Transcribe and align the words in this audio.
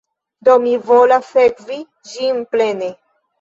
Do, 0.47 0.53
mi 0.61 0.71
volas 0.87 1.29
sekvi 1.35 1.77
ĝin 2.15 2.41
plene 2.57 2.91